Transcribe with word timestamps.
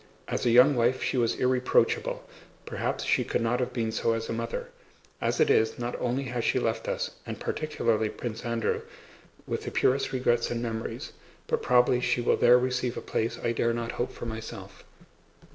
As 0.27 0.47
a 0.47 0.49
young 0.49 0.75
wife 0.75 1.03
she 1.03 1.15
was 1.15 1.35
irreproachable; 1.35 2.27
perhaps 2.65 3.03
she 3.03 3.23
could 3.23 3.43
not 3.43 3.59
have 3.59 3.71
been 3.71 3.91
so 3.91 4.13
as 4.13 4.29
a 4.29 4.33
mother. 4.33 4.69
As 5.21 5.39
it 5.39 5.51
is, 5.51 5.77
not 5.77 5.95
only 6.01 6.23
has 6.23 6.43
she 6.43 6.57
left 6.57 6.87
us, 6.87 7.11
and 7.23 7.39
particularly 7.39 8.09
Prince 8.09 8.43
Andrew, 8.43 8.81
with 9.45 9.61
the 9.65 9.69
purest 9.69 10.11
regrets 10.11 10.49
and 10.49 10.59
memories, 10.59 11.13
but 11.45 11.61
probably 11.61 11.99
she 12.01 12.19
will 12.19 12.35
there 12.35 12.57
receive 12.57 12.97
a 12.97 12.99
place 13.01 13.37
I 13.43 13.51
dare 13.51 13.73
not 13.73 13.91
hope 13.91 14.11
for 14.11 14.25
myself. 14.25 14.83